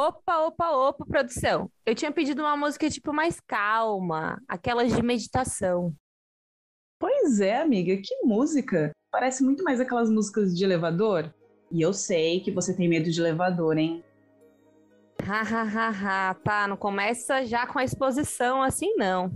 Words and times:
Opa, 0.00 0.46
opa, 0.46 0.70
opa, 0.70 1.04
produção. 1.04 1.68
Eu 1.84 1.92
tinha 1.92 2.12
pedido 2.12 2.40
uma 2.40 2.56
música 2.56 2.88
tipo 2.88 3.12
mais 3.12 3.40
calma, 3.40 4.40
aquelas 4.46 4.94
de 4.94 5.02
meditação. 5.02 5.92
Pois 7.00 7.40
é, 7.40 7.60
amiga, 7.60 7.96
que 7.96 8.14
música! 8.22 8.92
Parece 9.10 9.42
muito 9.42 9.64
mais 9.64 9.80
aquelas 9.80 10.08
músicas 10.08 10.56
de 10.56 10.62
elevador. 10.62 11.34
E 11.72 11.82
eu 11.82 11.92
sei 11.92 12.38
que 12.38 12.52
você 12.52 12.76
tem 12.76 12.88
medo 12.88 13.10
de 13.10 13.20
elevador, 13.20 13.76
hein? 13.76 14.04
Hahaha, 15.20 16.32
pá, 16.44 16.68
não 16.68 16.76
começa 16.76 17.44
já 17.44 17.66
com 17.66 17.80
a 17.80 17.84
exposição 17.84 18.62
assim, 18.62 18.94
não. 18.94 19.32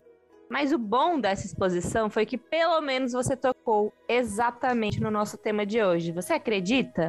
Mas 0.48 0.72
o 0.72 0.78
bom 0.78 1.18
dessa 1.18 1.44
exposição 1.44 2.08
foi 2.08 2.24
que 2.24 2.38
pelo 2.38 2.80
menos 2.80 3.10
você 3.10 3.36
tocou 3.36 3.92
exatamente 4.08 5.00
no 5.00 5.10
nosso 5.10 5.36
tema 5.36 5.66
de 5.66 5.82
hoje. 5.82 6.12
Você 6.12 6.34
acredita? 6.34 7.08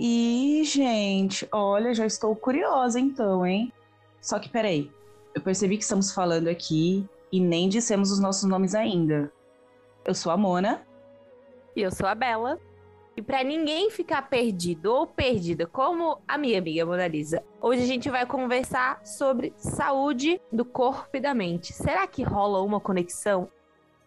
E, 0.00 0.62
gente, 0.64 1.48
olha, 1.50 1.92
já 1.92 2.06
estou 2.06 2.34
curiosa 2.36 3.00
então, 3.00 3.44
hein? 3.44 3.72
Só 4.20 4.38
que 4.38 4.48
peraí, 4.48 4.92
eu 5.34 5.42
percebi 5.42 5.76
que 5.76 5.82
estamos 5.82 6.12
falando 6.12 6.46
aqui 6.46 7.04
e 7.32 7.40
nem 7.40 7.68
dissemos 7.68 8.12
os 8.12 8.20
nossos 8.20 8.44
nomes 8.44 8.74
ainda. 8.76 9.32
Eu 10.04 10.14
sou 10.14 10.30
a 10.30 10.36
Mona. 10.36 10.86
E 11.74 11.82
eu 11.82 11.90
sou 11.90 12.06
a 12.06 12.14
Bela. 12.14 12.60
E 13.16 13.22
para 13.22 13.42
ninguém 13.42 13.90
ficar 13.90 14.22
perdido 14.30 14.94
ou 14.94 15.04
perdida, 15.04 15.66
como 15.66 16.20
a 16.28 16.38
minha 16.38 16.58
amiga 16.58 16.86
Mona 16.86 17.08
Lisa, 17.08 17.42
hoje 17.60 17.82
a 17.82 17.86
gente 17.86 18.08
vai 18.08 18.24
conversar 18.24 19.04
sobre 19.04 19.52
saúde 19.56 20.40
do 20.52 20.64
corpo 20.64 21.16
e 21.16 21.20
da 21.20 21.34
mente. 21.34 21.72
Será 21.72 22.06
que 22.06 22.22
rola 22.22 22.62
uma 22.62 22.78
conexão? 22.78 23.48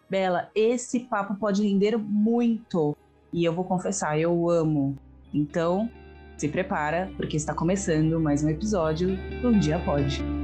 Bela, 0.08 0.50
esse 0.54 1.00
papo 1.00 1.34
pode 1.34 1.62
render 1.62 1.98
muito. 1.98 2.96
E 3.30 3.44
eu 3.44 3.52
vou 3.52 3.64
confessar, 3.64 4.18
eu 4.18 4.48
amo 4.48 4.98
então, 5.32 5.90
se 6.36 6.48
prepara, 6.48 7.10
porque 7.16 7.36
está 7.36 7.54
começando 7.54 8.20
mais 8.20 8.42
um 8.42 8.48
episódio 8.48 9.16
do 9.40 9.48
Um 9.48 9.58
Dia 9.58 9.78
Pode. 9.78 10.41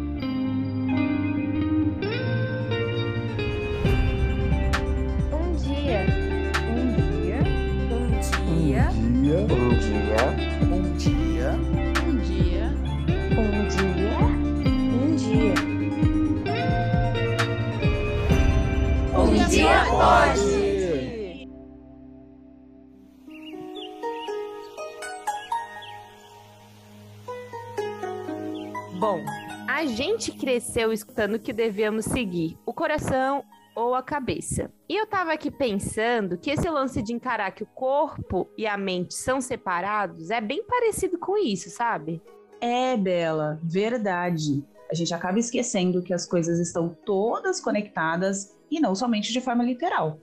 Bom, 28.98 29.24
a 29.68 29.86
gente 29.86 30.32
cresceu 30.32 30.92
escutando 30.92 31.38
que 31.38 31.52
devemos 31.52 32.04
seguir 32.04 32.58
o 32.66 32.74
coração 32.74 33.44
ou 33.72 33.94
a 33.94 34.02
cabeça. 34.02 34.72
E 34.88 34.96
eu 34.96 35.06
tava 35.06 35.32
aqui 35.32 35.52
pensando 35.52 36.36
que 36.36 36.50
esse 36.50 36.68
lance 36.68 37.00
de 37.00 37.12
encarar 37.12 37.52
que 37.52 37.62
o 37.62 37.66
corpo 37.66 38.50
e 38.58 38.66
a 38.66 38.76
mente 38.76 39.14
são 39.14 39.40
separados 39.40 40.30
é 40.30 40.40
bem 40.40 40.64
parecido 40.64 41.16
com 41.16 41.38
isso, 41.38 41.70
sabe? 41.70 42.20
É, 42.60 42.96
Bela, 42.96 43.60
verdade. 43.62 44.64
A 44.90 44.94
gente 44.96 45.14
acaba 45.14 45.38
esquecendo 45.38 46.02
que 46.02 46.12
as 46.12 46.26
coisas 46.26 46.58
estão 46.58 46.88
todas 46.88 47.60
conectadas 47.60 48.52
e 48.68 48.80
não 48.80 48.96
somente 48.96 49.32
de 49.32 49.40
forma 49.40 49.62
literal. 49.62 50.18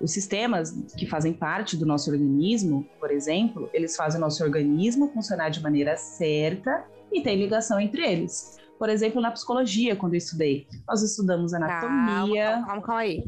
Os 0.00 0.12
sistemas 0.12 0.72
que 0.96 1.06
fazem 1.06 1.32
parte 1.32 1.76
do 1.76 1.86
nosso 1.86 2.10
organismo, 2.10 2.86
por 3.00 3.10
exemplo, 3.10 3.70
eles 3.72 3.96
fazem 3.96 4.18
o 4.18 4.20
nosso 4.20 4.42
organismo 4.42 5.10
funcionar 5.12 5.48
de 5.48 5.62
maneira 5.62 5.96
certa 5.96 6.84
e 7.10 7.22
tem 7.22 7.36
ligação 7.36 7.80
entre 7.80 8.02
eles. 8.02 8.58
Por 8.78 8.90
exemplo, 8.90 9.22
na 9.22 9.30
psicologia, 9.30 9.96
quando 9.96 10.12
eu 10.12 10.18
estudei, 10.18 10.66
nós 10.86 11.02
estudamos 11.02 11.54
anatomia. 11.54 12.44
Calma, 12.44 12.66
calma, 12.66 12.82
calma 12.82 13.00
aí. 13.00 13.24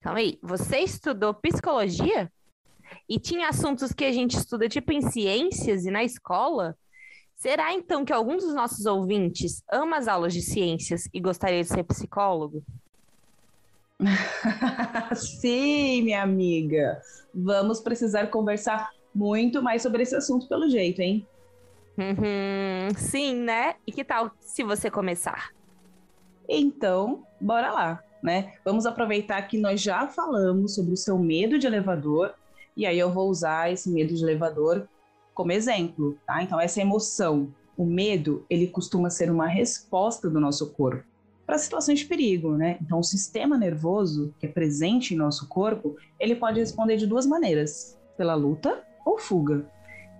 Calma 0.00 0.18
aí. 0.18 0.38
Você 0.42 0.78
estudou 0.78 1.32
psicologia? 1.32 2.30
E 3.08 3.18
tinha 3.18 3.48
assuntos 3.48 3.92
que 3.92 4.04
a 4.04 4.12
gente 4.12 4.36
estuda 4.36 4.68
tipo 4.68 4.92
em 4.92 5.00
ciências 5.00 5.84
e 5.84 5.90
na 5.90 6.02
escola? 6.02 6.76
Será 7.36 7.72
então 7.72 8.04
que 8.04 8.12
alguns 8.12 8.44
dos 8.44 8.54
nossos 8.54 8.84
ouvintes 8.86 9.62
ama 9.70 9.96
as 9.96 10.08
aulas 10.08 10.32
de 10.32 10.42
ciências 10.42 11.08
e 11.12 11.20
gostaria 11.20 11.62
de 11.62 11.68
ser 11.68 11.84
psicólogo? 11.84 12.64
Sim, 15.14 16.02
minha 16.02 16.22
amiga. 16.22 17.00
Vamos 17.34 17.80
precisar 17.80 18.26
conversar 18.28 18.90
muito 19.14 19.62
mais 19.62 19.82
sobre 19.82 20.02
esse 20.02 20.14
assunto 20.14 20.48
pelo 20.48 20.68
jeito, 20.68 21.00
hein? 21.00 21.26
Uhum, 21.96 22.88
sim, 22.96 23.36
né? 23.36 23.76
E 23.86 23.92
que 23.92 24.04
tal 24.04 24.32
se 24.40 24.64
você 24.64 24.90
começar? 24.90 25.52
Então, 26.48 27.24
bora 27.40 27.70
lá, 27.70 28.02
né? 28.22 28.54
Vamos 28.64 28.84
aproveitar 28.84 29.40
que 29.42 29.56
nós 29.56 29.80
já 29.80 30.08
falamos 30.08 30.74
sobre 30.74 30.92
o 30.92 30.96
seu 30.96 31.16
medo 31.16 31.56
de 31.56 31.66
elevador, 31.66 32.34
e 32.76 32.84
aí 32.84 32.98
eu 32.98 33.12
vou 33.12 33.30
usar 33.30 33.72
esse 33.72 33.88
medo 33.88 34.12
de 34.12 34.24
elevador 34.24 34.88
como 35.32 35.52
exemplo, 35.52 36.18
tá? 36.26 36.42
Então, 36.42 36.60
essa 36.60 36.80
emoção, 36.80 37.54
o 37.76 37.84
medo, 37.84 38.44
ele 38.50 38.66
costuma 38.66 39.08
ser 39.08 39.30
uma 39.30 39.46
resposta 39.46 40.28
do 40.28 40.40
nosso 40.40 40.72
corpo 40.72 41.13
para 41.46 41.58
situações 41.58 42.00
de 42.00 42.06
perigo, 42.06 42.56
né? 42.56 42.78
Então, 42.80 42.98
o 42.98 43.04
sistema 43.04 43.56
nervoso 43.58 44.34
que 44.38 44.46
é 44.46 44.48
presente 44.48 45.14
em 45.14 45.16
nosso 45.16 45.48
corpo, 45.48 45.96
ele 46.18 46.34
pode 46.34 46.58
responder 46.58 46.96
de 46.96 47.06
duas 47.06 47.26
maneiras: 47.26 47.98
pela 48.16 48.34
luta 48.34 48.82
ou 49.04 49.18
fuga. 49.18 49.68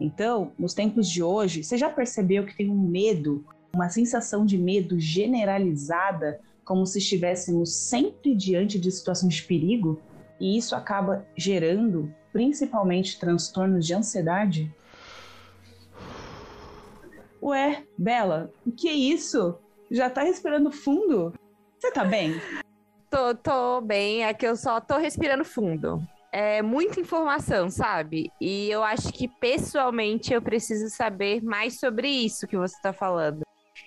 Então, 0.00 0.52
nos 0.58 0.74
tempos 0.74 1.08
de 1.08 1.22
hoje, 1.22 1.62
você 1.62 1.78
já 1.78 1.88
percebeu 1.88 2.44
que 2.44 2.56
tem 2.56 2.70
um 2.70 2.80
medo, 2.80 3.44
uma 3.72 3.88
sensação 3.88 4.44
de 4.44 4.58
medo 4.58 4.98
generalizada, 4.98 6.40
como 6.64 6.86
se 6.86 6.98
estivéssemos 6.98 7.74
sempre 7.74 8.34
diante 8.34 8.78
de 8.78 8.90
situações 8.90 9.34
de 9.34 9.42
perigo? 9.42 10.00
E 10.40 10.58
isso 10.58 10.74
acaba 10.74 11.26
gerando 11.36 12.12
principalmente 12.32 13.18
transtornos 13.18 13.86
de 13.86 13.94
ansiedade? 13.94 14.74
Ué, 17.40 17.84
Bela, 17.96 18.50
o 18.66 18.72
que 18.72 18.88
é 18.88 18.92
isso? 18.92 19.58
Já 19.94 20.10
tá 20.10 20.22
respirando 20.22 20.72
fundo? 20.72 21.32
Você 21.78 21.93
tá 21.93 22.05
bem? 22.05 22.34
Tô, 23.09 23.34
tô 23.34 23.81
bem, 23.81 24.25
é 24.25 24.34
que 24.34 24.44
eu 24.44 24.56
só 24.56 24.81
tô 24.81 24.99
respirando 24.99 25.44
fundo 25.44 26.03
é 26.34 26.60
muita 26.62 26.99
informação, 26.99 27.71
sabe? 27.71 28.28
E 28.41 28.69
eu 28.69 28.82
acho 28.82 29.12
que 29.12 29.28
pessoalmente 29.28 30.34
eu 30.34 30.43
preciso 30.43 30.91
saber 30.91 31.41
mais 31.41 31.78
sobre 31.78 32.09
isso 32.09 32.49
que 32.49 32.56
você 32.56 32.75
está 32.75 32.93
falando. 32.93 33.43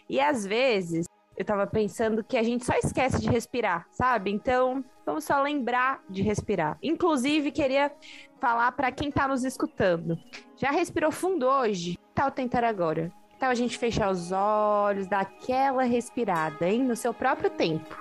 E 0.09 0.17
às 0.17 0.45
vezes 0.45 1.05
eu 1.35 1.41
estava 1.41 1.67
pensando 1.67 2.23
que 2.23 2.37
a 2.37 2.43
gente 2.43 2.63
só 2.63 2.73
esquece 2.75 3.19
de 3.19 3.29
respirar, 3.29 3.85
sabe? 3.91 4.31
Então, 4.31 4.81
vamos 5.05 5.25
só 5.25 5.41
lembrar 5.41 6.01
de 6.09 6.21
respirar. 6.21 6.77
Inclusive, 6.81 7.51
queria 7.51 7.91
falar 8.39 8.71
para 8.71 8.93
quem 8.93 9.09
está 9.09 9.27
nos 9.27 9.43
escutando. 9.43 10.17
Já 10.55 10.71
respirou 10.71 11.11
fundo 11.11 11.47
hoje? 11.47 11.97
Tal 12.15 12.31
tentar 12.31 12.63
agora? 12.63 13.11
Tal 13.39 13.51
a 13.51 13.55
gente 13.55 13.77
fechar 13.77 14.09
os 14.09 14.31
olhos, 14.31 15.07
dar 15.07 15.21
aquela 15.21 15.83
respirada, 15.83 16.67
hein? 16.67 16.83
No 16.83 16.95
seu 16.95 17.13
próprio 17.13 17.49
tempo. 17.49 17.95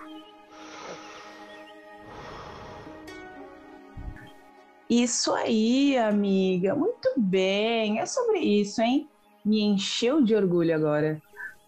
Isso 4.89 5.33
aí, 5.35 5.99
amiga. 5.99 6.75
Muito 6.75 7.13
bem. 7.17 7.99
É 7.99 8.07
sobre 8.07 8.39
isso, 8.39 8.81
hein? 8.81 9.09
Me 9.45 9.61
encheu 9.61 10.23
de 10.23 10.35
orgulho 10.35 10.75
agora. 10.75 11.21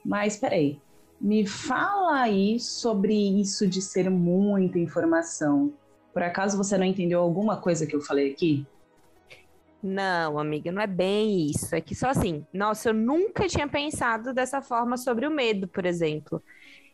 Mas 0.05 0.37
peraí. 0.37 0.81
Me 1.21 1.45
fala 1.45 2.21
aí 2.21 2.61
sobre 2.61 3.13
isso 3.13 3.67
de 3.67 3.83
ser 3.83 4.09
muita 4.09 4.79
informação. 4.79 5.73
Por 6.13 6.23
acaso 6.23 6.57
você 6.57 6.79
não 6.79 6.87
entendeu 6.87 7.21
alguma 7.21 7.57
coisa 7.61 7.87
que 7.87 7.95
eu 7.95 8.01
falei 8.01 8.33
aqui? 8.33 8.65
Não, 9.83 10.39
amiga, 10.39 10.73
não 10.73 10.83
é 10.83 10.87
bem 10.87 11.47
isso. 11.47 11.75
É 11.75 11.81
que 11.81 11.95
só 11.95 12.09
assim, 12.09 12.45
nossa, 12.53 12.89
eu 12.91 12.95
nunca 12.95 13.47
tinha 13.47 13.69
pensado 13.69 14.35
dessa 14.35 14.61
forma 14.61 14.97
sobre 14.97 15.27
o 15.27 15.31
medo, 15.31 15.69
por 15.69 15.87
exemplo. 15.87 16.43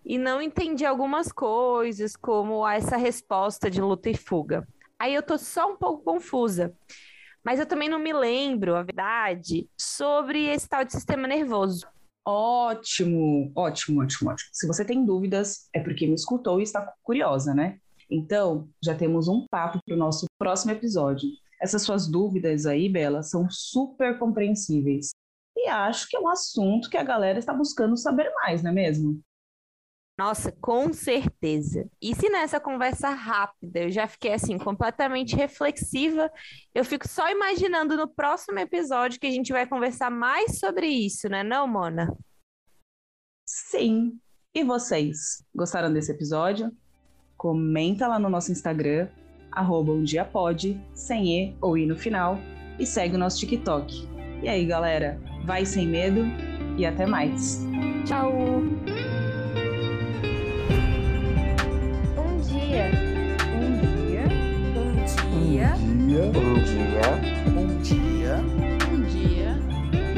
E 0.04 0.18
não 0.18 0.42
entendi 0.42 0.84
algumas 0.84 1.32
coisas, 1.32 2.14
como 2.14 2.66
essa 2.68 2.96
resposta 2.96 3.70
de 3.70 3.80
luta 3.80 4.10
e 4.10 4.16
fuga. 4.16 4.68
Aí 4.98 5.14
eu 5.14 5.22
tô 5.22 5.38
só 5.38 5.72
um 5.72 5.76
pouco 5.76 6.04
confusa. 6.04 6.74
Mas 7.42 7.58
eu 7.58 7.66
também 7.66 7.88
não 7.88 7.98
me 7.98 8.12
lembro, 8.12 8.74
a 8.74 8.82
verdade, 8.82 9.68
sobre 9.78 10.46
esse 10.46 10.68
tal 10.68 10.84
de 10.84 10.92
sistema 10.92 11.26
nervoso. 11.26 11.86
Ótimo, 12.26 13.52
ótimo, 13.54 14.02
ótimo, 14.02 14.30
ótimo. 14.30 14.50
Se 14.52 14.66
você 14.66 14.84
tem 14.84 15.04
dúvidas, 15.04 15.68
é 15.74 15.80
porque 15.80 16.06
me 16.06 16.14
escutou 16.14 16.58
e 16.58 16.62
está 16.62 16.90
curiosa, 17.02 17.54
né? 17.54 17.78
Então, 18.10 18.68
já 18.82 18.94
temos 18.94 19.28
um 19.28 19.46
papo 19.50 19.78
para 19.84 19.94
o 19.94 19.98
nosso 19.98 20.26
próximo 20.38 20.72
episódio. 20.72 21.28
Essas 21.64 21.80
suas 21.80 22.06
dúvidas 22.06 22.66
aí, 22.66 22.90
Bela, 22.90 23.22
são 23.22 23.48
super 23.48 24.18
compreensíveis. 24.18 25.14
E 25.56 25.66
acho 25.66 26.06
que 26.06 26.14
é 26.14 26.20
um 26.20 26.28
assunto 26.28 26.90
que 26.90 26.98
a 26.98 27.02
galera 27.02 27.38
está 27.38 27.54
buscando 27.54 27.96
saber 27.96 28.30
mais, 28.34 28.62
não 28.62 28.70
é 28.70 28.74
mesmo? 28.74 29.18
Nossa, 30.18 30.52
com 30.52 30.92
certeza. 30.92 31.88
E 32.02 32.14
se 32.14 32.28
nessa 32.28 32.60
conversa 32.60 33.08
rápida 33.08 33.80
eu 33.80 33.90
já 33.90 34.06
fiquei 34.06 34.34
assim 34.34 34.58
completamente 34.58 35.34
reflexiva, 35.34 36.30
eu 36.74 36.84
fico 36.84 37.08
só 37.08 37.30
imaginando 37.30 37.96
no 37.96 38.06
próximo 38.06 38.58
episódio 38.58 39.18
que 39.18 39.26
a 39.26 39.30
gente 39.30 39.50
vai 39.50 39.66
conversar 39.66 40.10
mais 40.10 40.58
sobre 40.58 40.86
isso, 40.86 41.30
né, 41.30 41.42
não, 41.42 41.66
Mona? 41.66 42.14
Sim. 43.48 44.20
E 44.54 44.62
vocês, 44.62 45.42
gostaram 45.54 45.90
desse 45.90 46.12
episódio? 46.12 46.70
Comenta 47.38 48.06
lá 48.06 48.18
no 48.18 48.28
nosso 48.28 48.52
Instagram, 48.52 49.08
arroba 49.54 49.92
um 49.92 50.02
dia 50.02 50.24
pode, 50.24 50.80
sem 50.92 51.28
E 51.28 51.54
ou 51.60 51.78
I 51.78 51.86
no 51.86 51.96
final, 51.96 52.38
e 52.78 52.84
segue 52.84 53.14
o 53.14 53.18
nosso 53.18 53.38
TikTok. 53.38 54.06
E 54.42 54.48
aí, 54.48 54.66
galera, 54.66 55.18
vai 55.44 55.64
sem 55.64 55.86
medo 55.86 56.26
e 56.76 56.84
até 56.84 57.06
mais. 57.06 57.64
Tchau! 58.04 58.32
Um 62.16 62.40
dia. 62.42 62.90
Um 63.54 63.72
dia. 63.80 64.24
Um 64.76 64.92
dia. 65.06 65.72
Um 66.36 66.58
dia. 66.62 67.08
Um 67.56 67.78
dia. 67.80 68.34
Um 68.76 69.02
dia. 69.06 69.48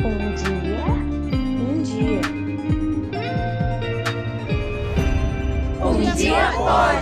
Um 0.05 0.35
dia. 0.35 0.89
Um 1.63 1.83
dia. 1.83 2.21
Um 5.85 6.15
dia 6.17 6.53
pode. 6.57 6.96